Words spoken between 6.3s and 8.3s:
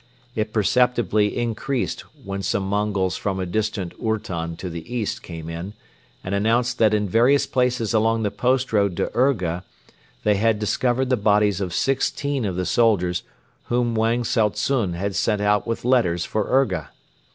announced that in various places along